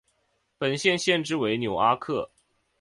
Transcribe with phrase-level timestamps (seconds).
[0.57, 2.31] 本县县治为纽柯克。